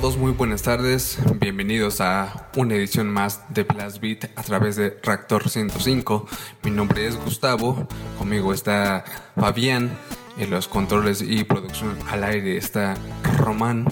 [0.00, 1.18] Todos, muy buenas tardes.
[1.40, 6.26] Bienvenidos a una edición más de Blast Beat a través de Reactor 105.
[6.62, 7.86] Mi nombre es Gustavo,
[8.18, 9.04] conmigo está
[9.36, 9.90] Fabián,
[10.38, 12.94] en los controles y producción al aire está
[13.36, 13.86] Román.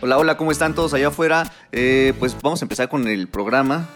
[0.00, 1.52] Hola, hola, ¿cómo están todos allá afuera?
[1.70, 3.90] Eh, pues vamos a empezar con el programa.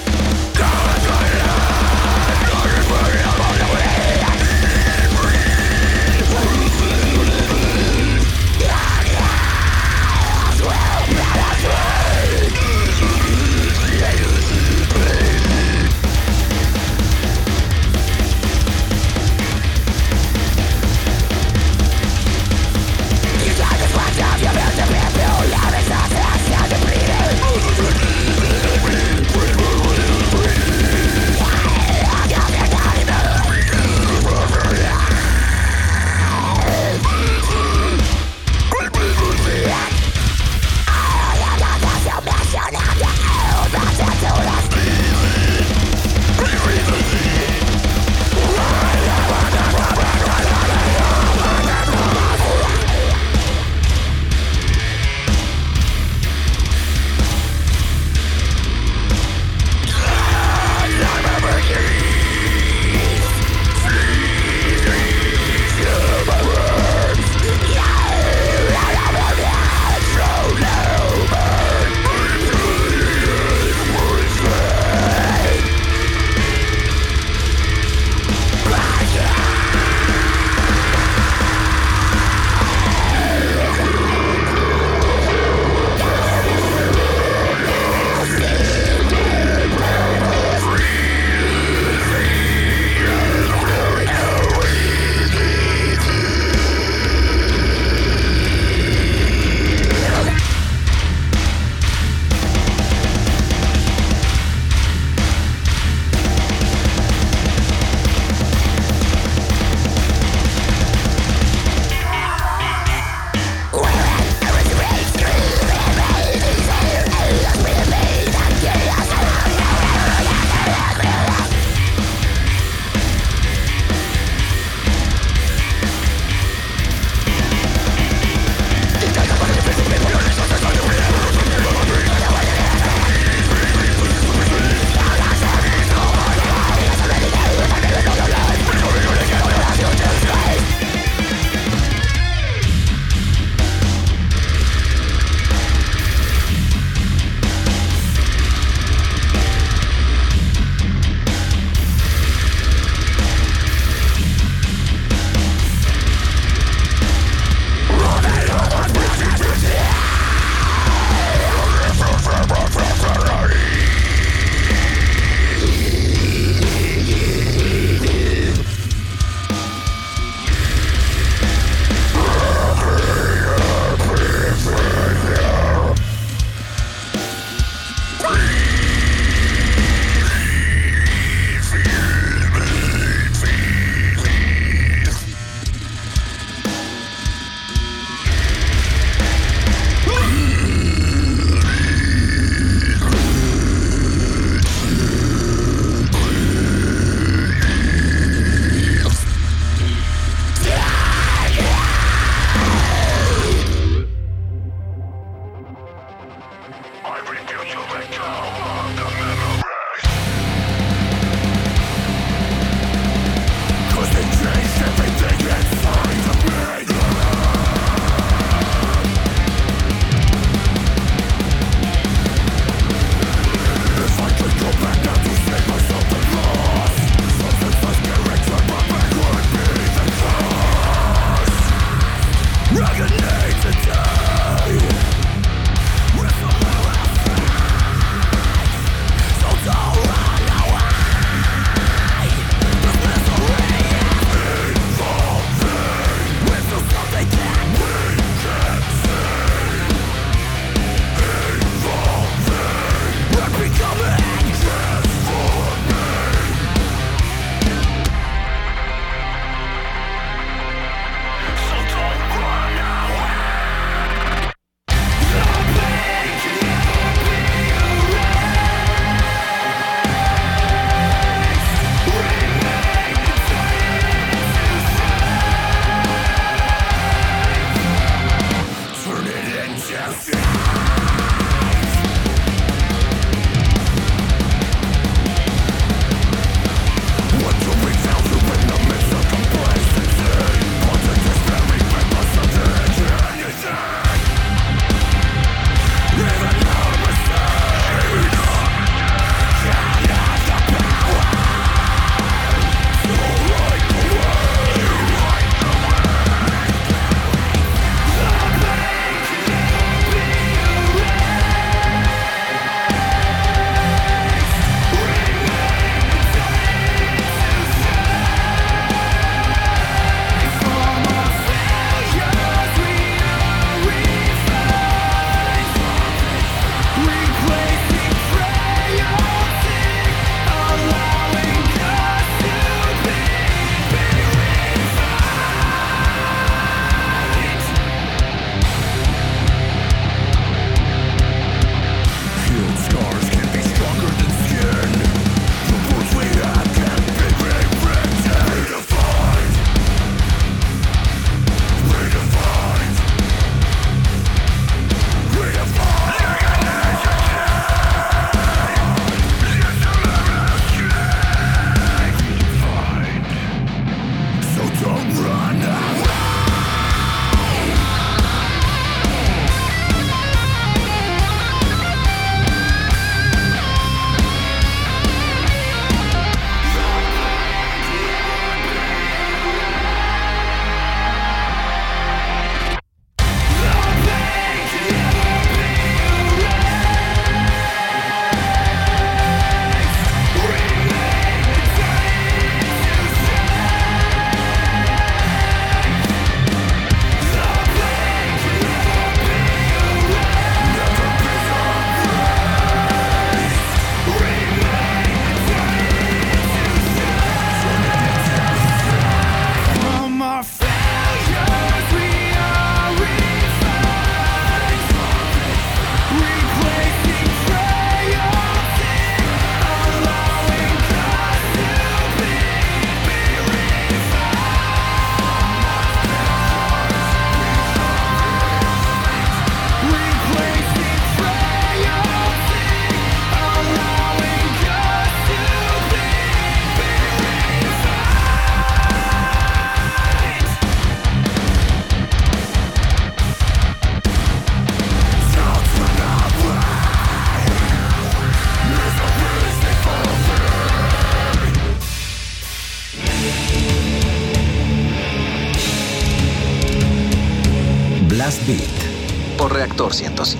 [459.91, 460.40] Por Reactor 105.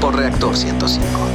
[0.00, 1.29] Por Reactor 105.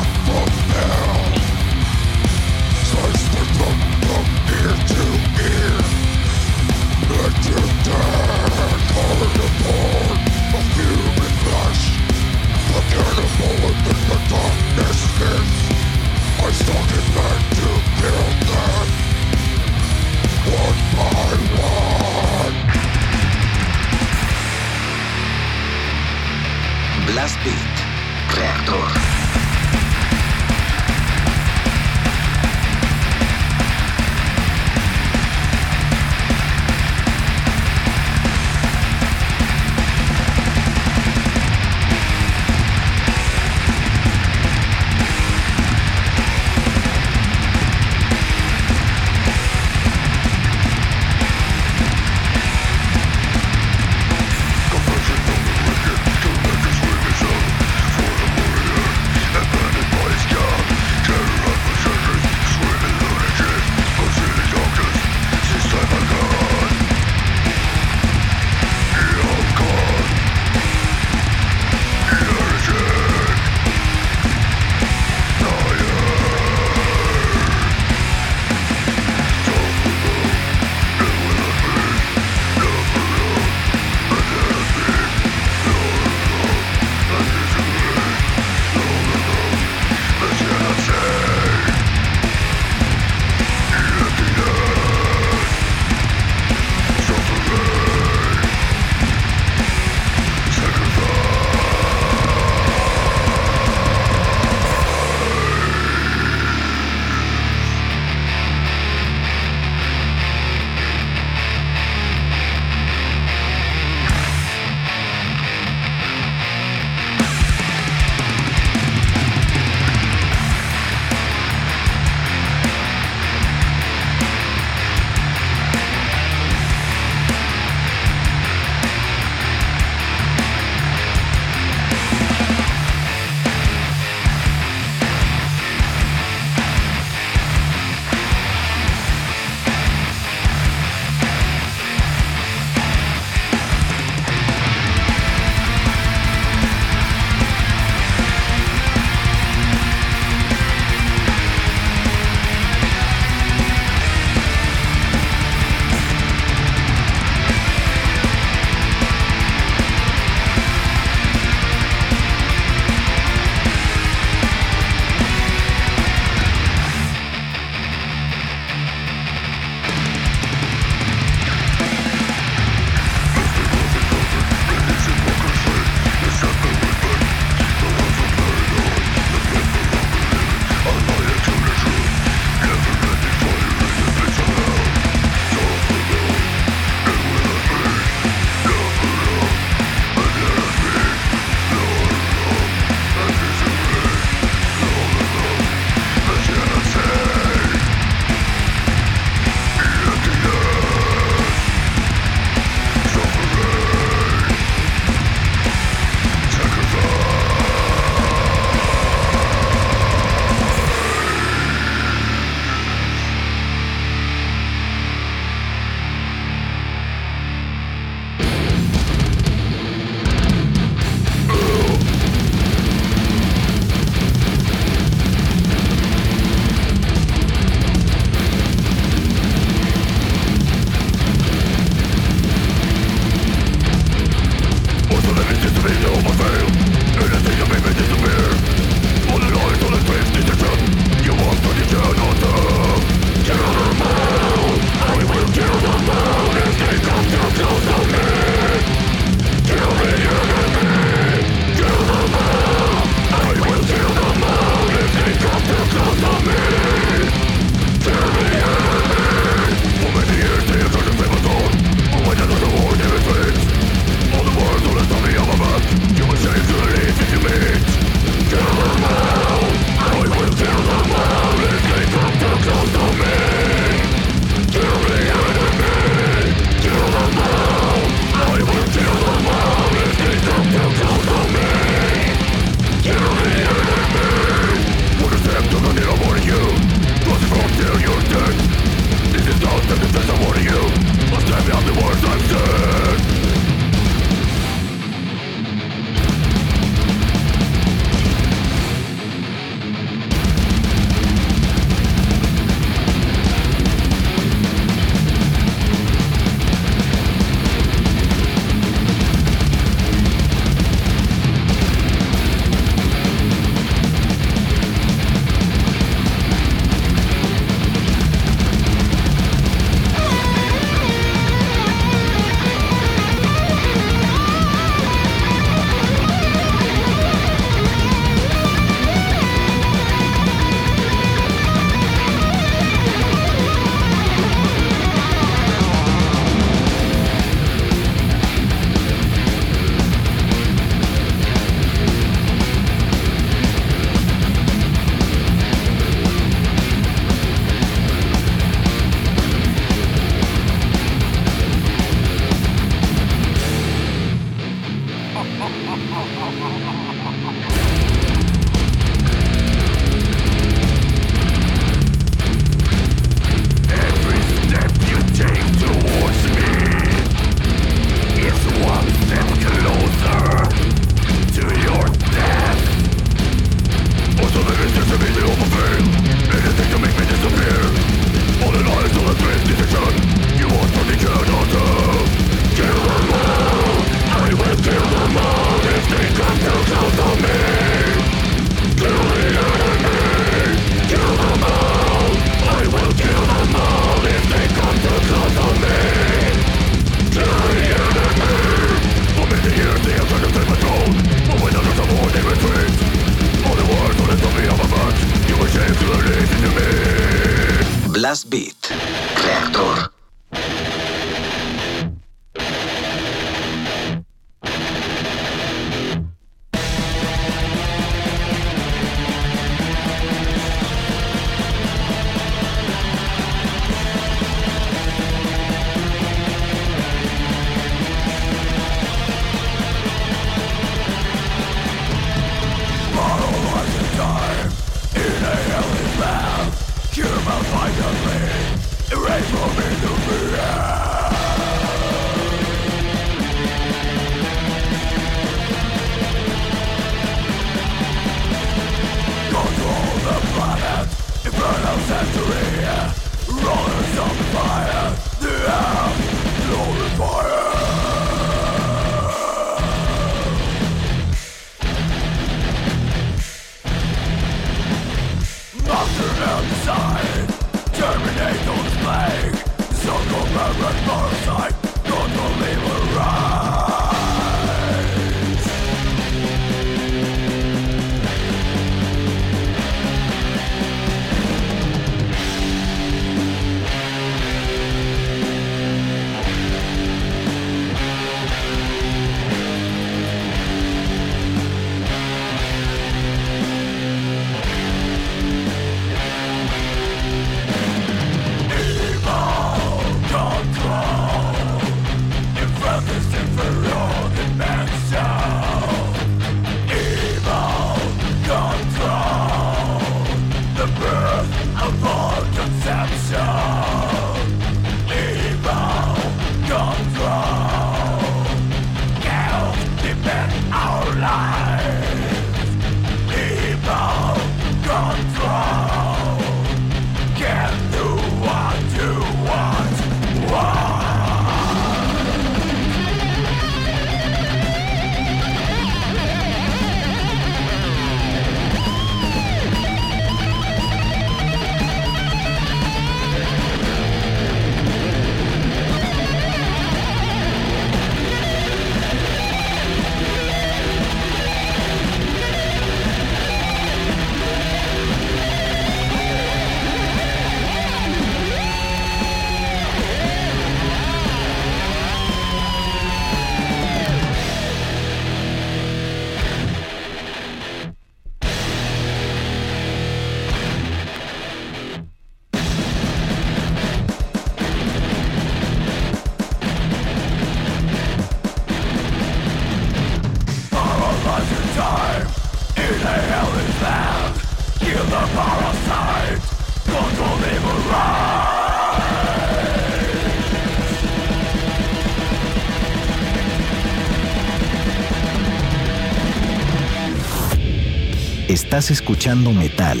[598.74, 600.00] Estás escuchando metal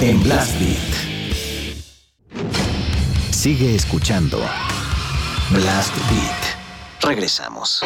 [0.00, 0.76] en Blast Beat.
[3.30, 4.38] Sigue escuchando
[5.48, 7.00] Blast Beat.
[7.00, 7.82] Regresamos.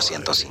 [0.00, 0.47] 105.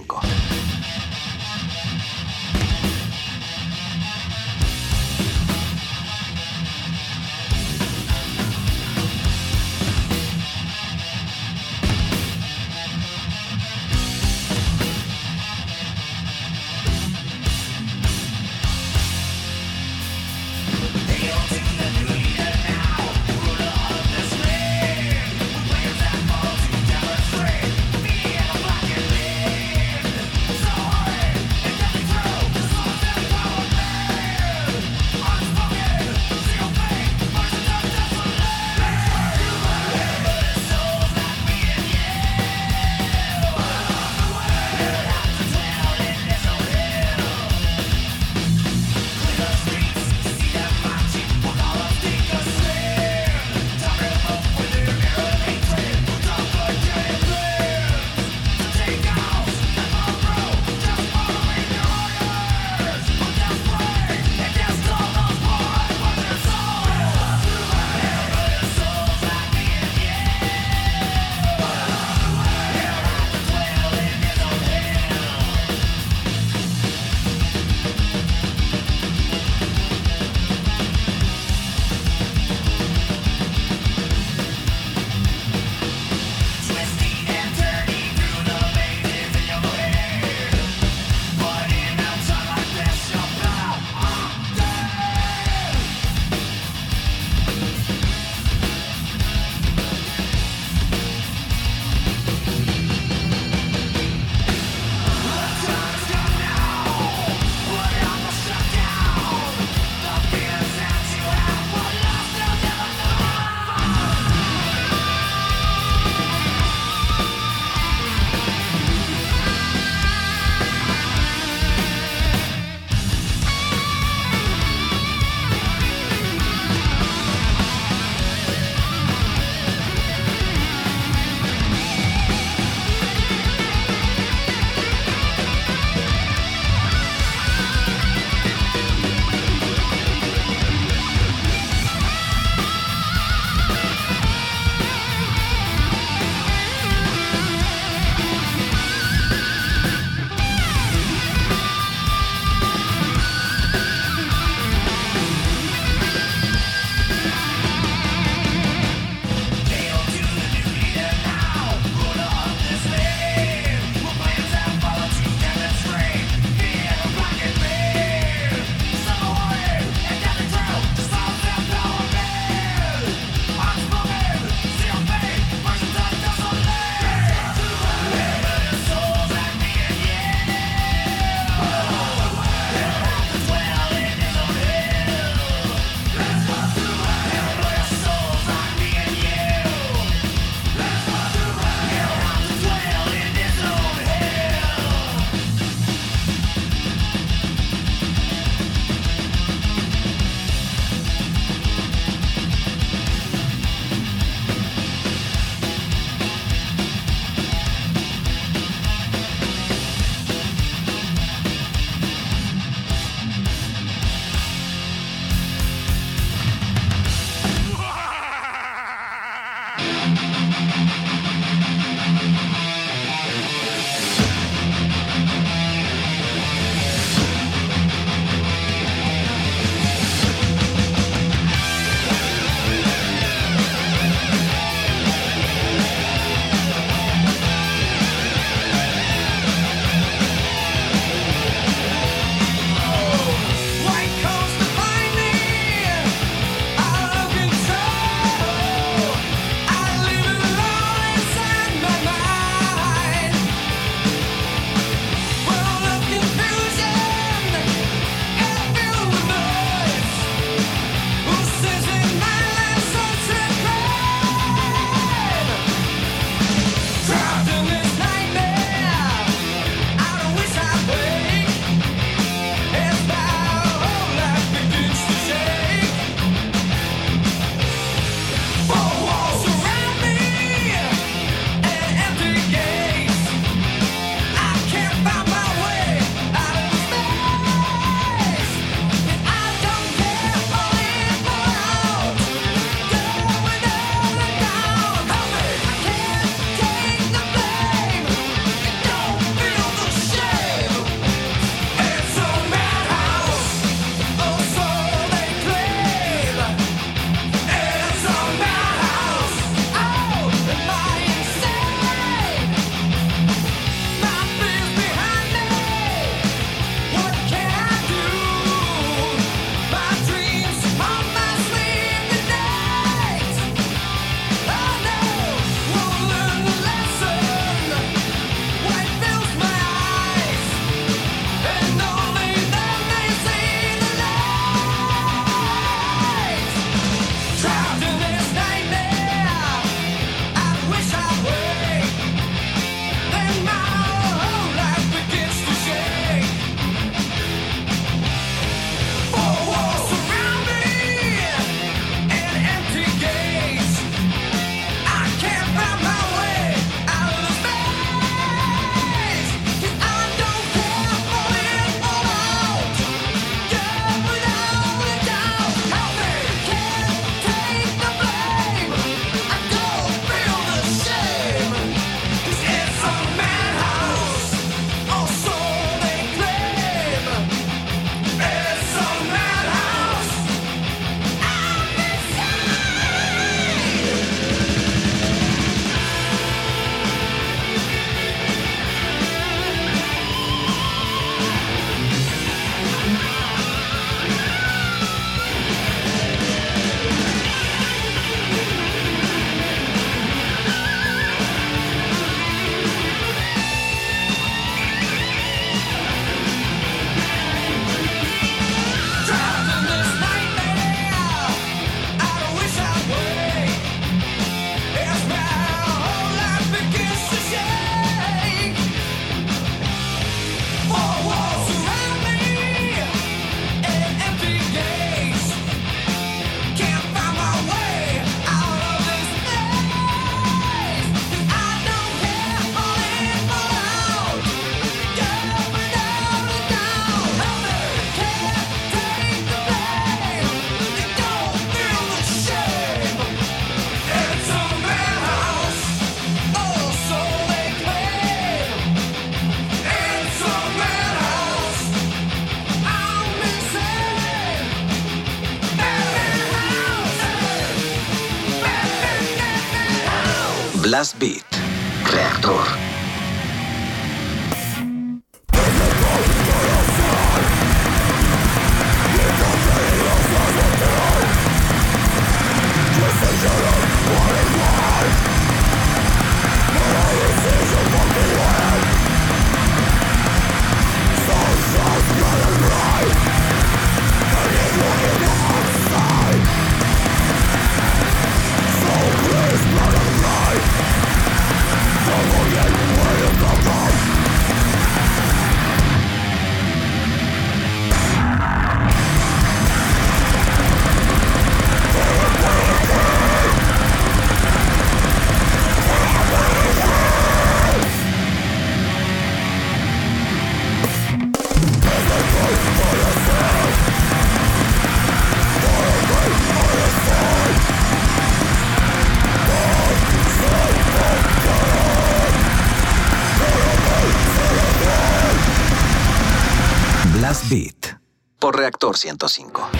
[528.67, 529.56] Reactor 105.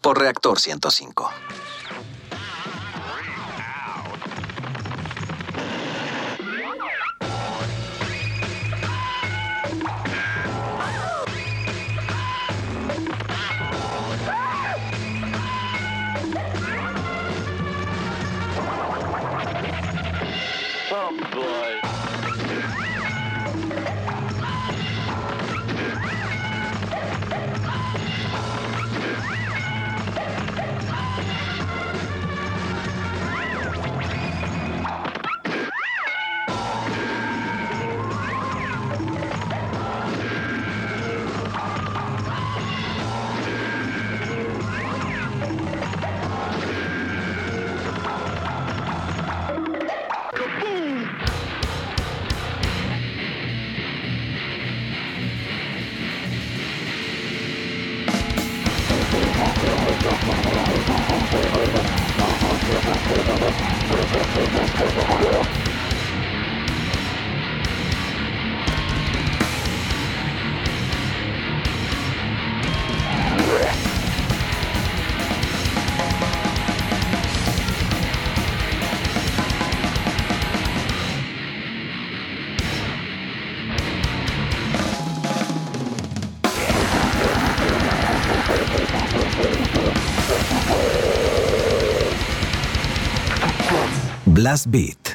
[0.00, 1.11] Por Reactor 105.
[94.42, 95.11] Blast Beat.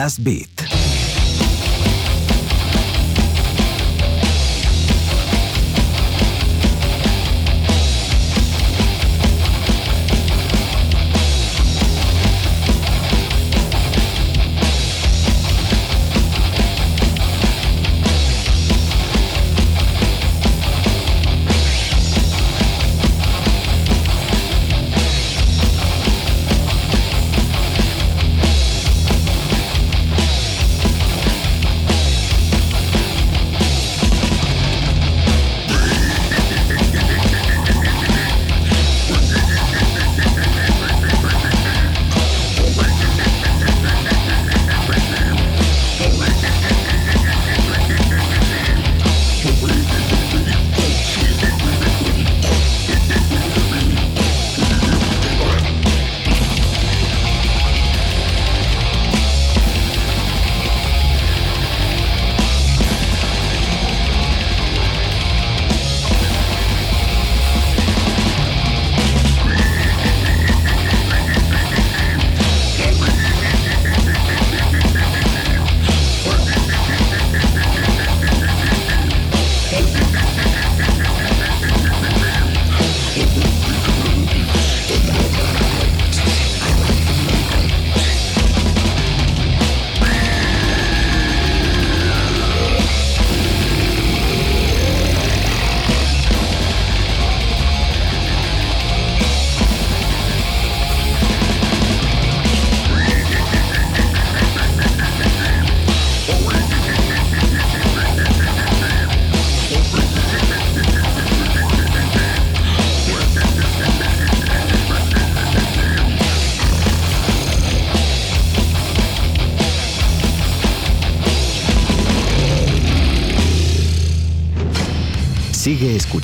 [0.00, 0.49] Blast Beat.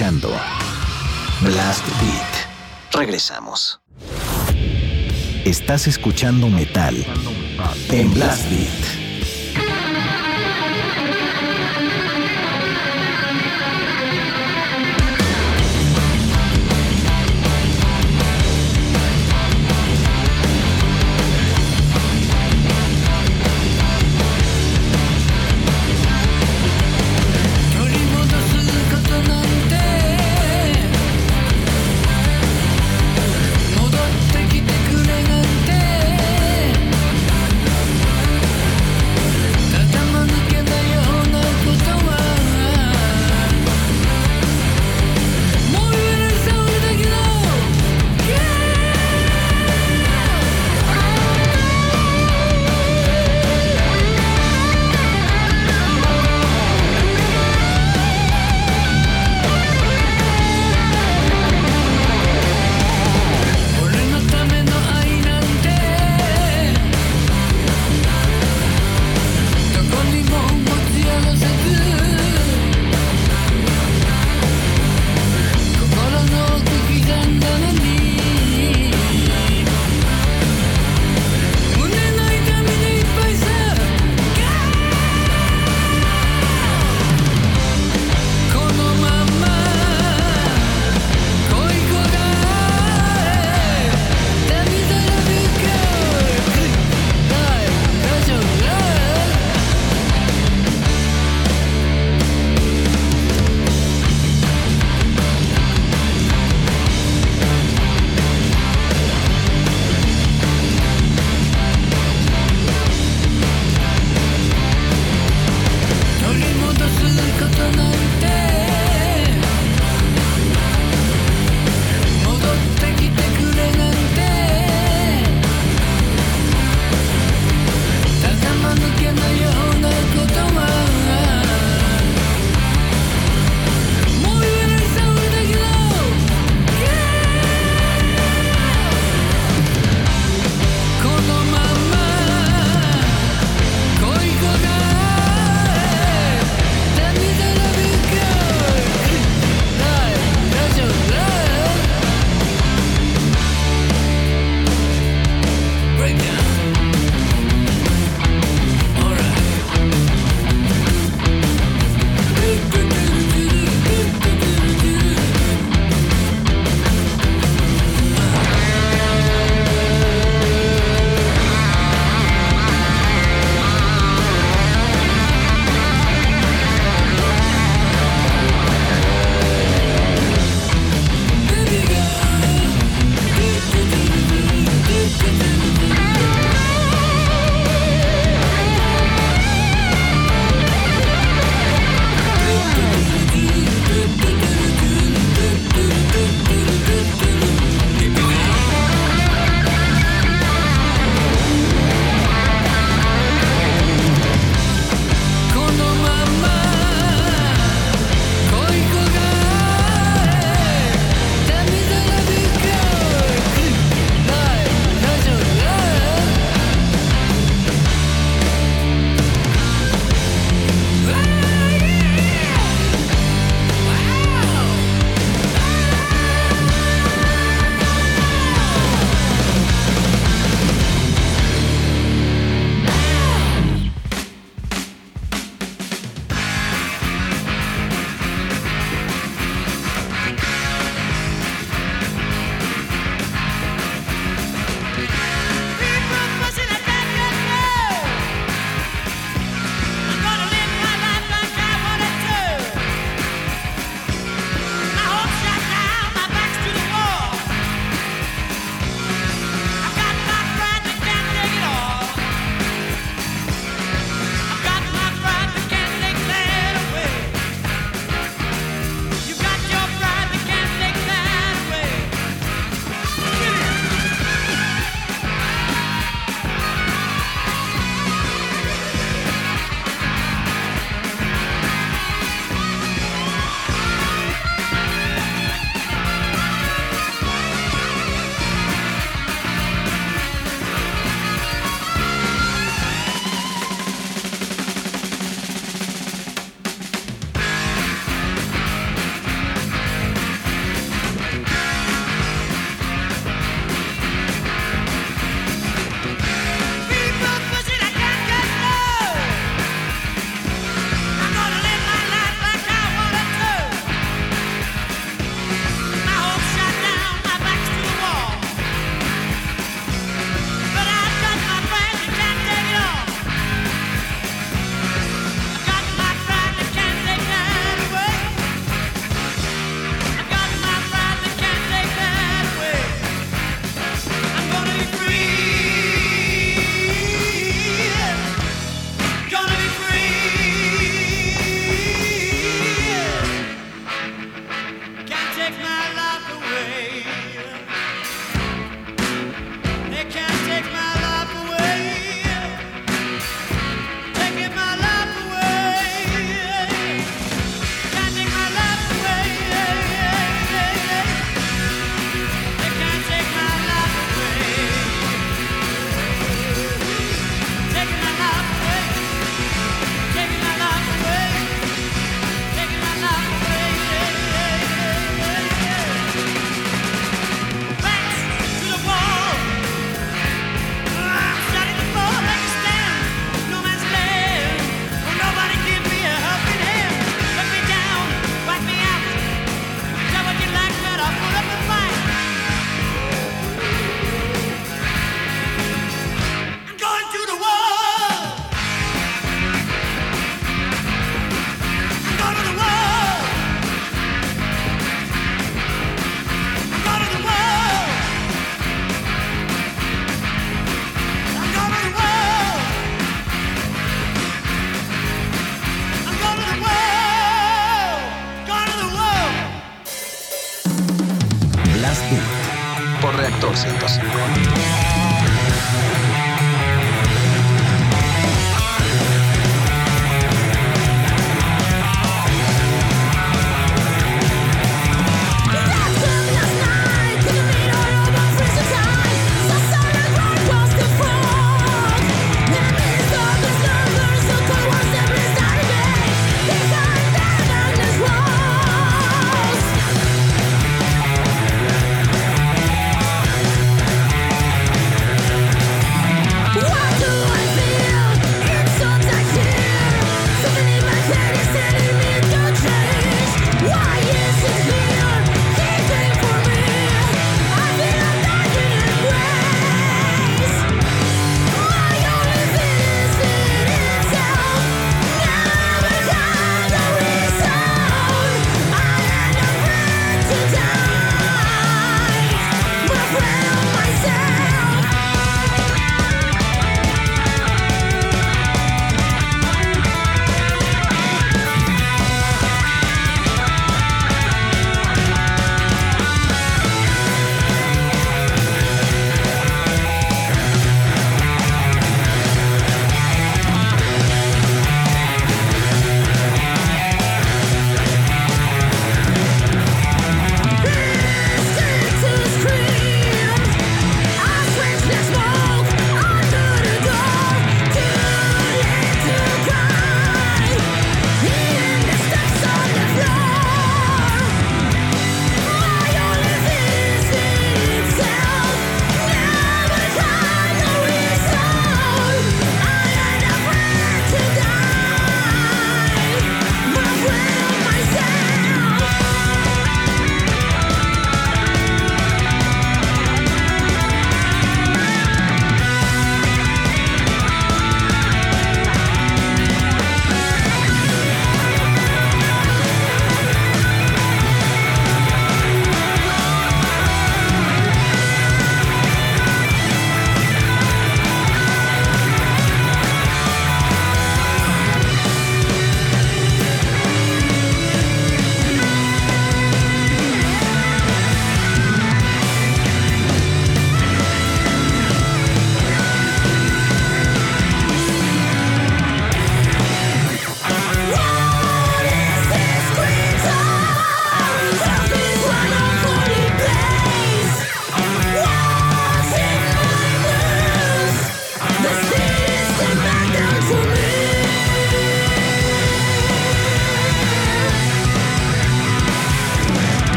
[0.00, 0.30] Escuchando
[1.42, 2.92] Blast Beat.
[2.92, 3.82] Regresamos.
[5.44, 6.96] Estás escuchando metal
[7.90, 8.79] en Blast Beat.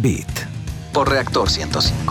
[0.00, 0.46] Beat
[0.92, 2.07] por Reactor 105.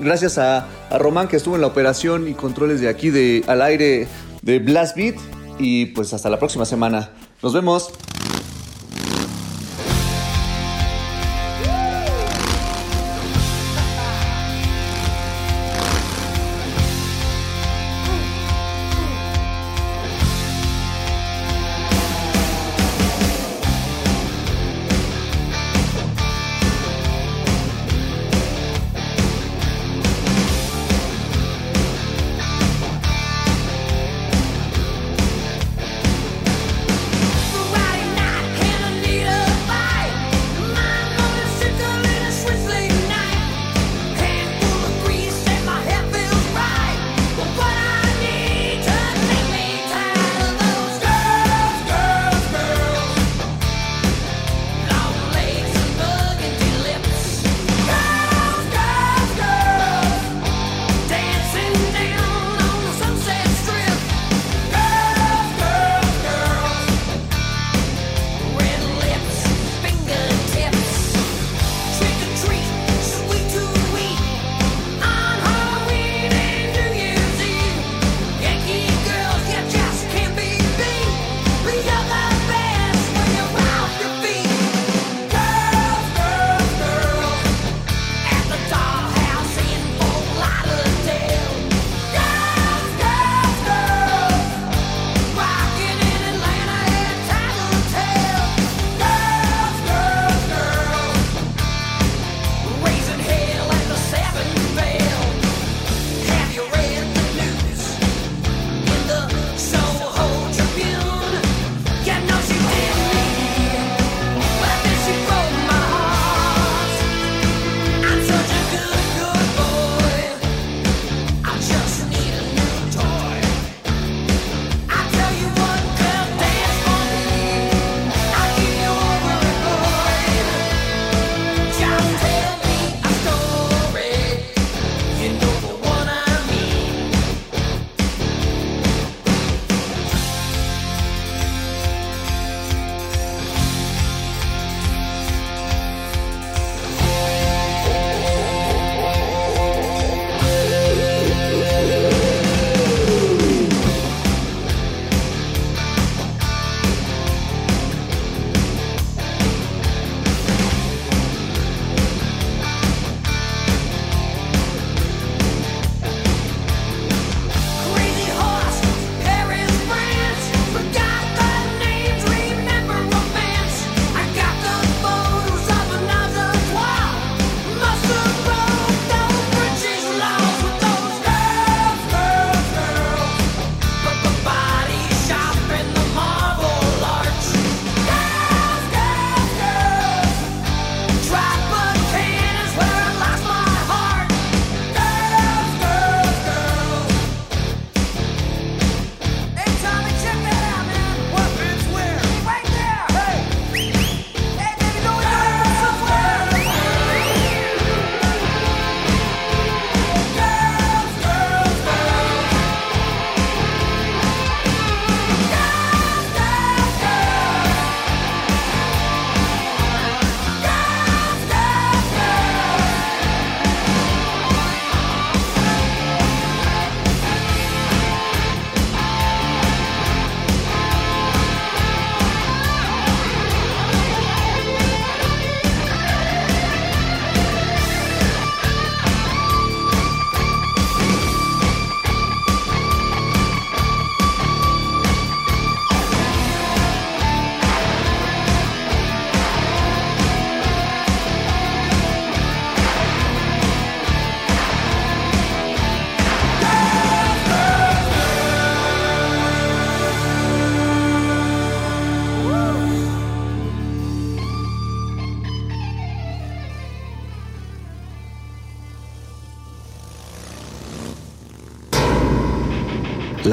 [0.00, 3.60] gracias a, a, Román que estuvo en la operación y controles de aquí de, al
[3.60, 4.06] aire
[4.42, 5.16] de Blast Beat.
[5.58, 7.10] Y pues hasta la próxima semana.
[7.42, 7.90] Nos vemos.